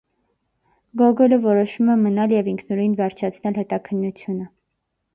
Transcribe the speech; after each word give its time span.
Գոգոլը 1.01 1.39
որոշում 1.43 1.93
է 1.97 1.99
մնալ 2.05 2.35
և 2.39 2.51
ինքնուրույն 2.55 2.99
վերջացնել 3.05 3.63
հետաքննությունը։ 3.63 4.53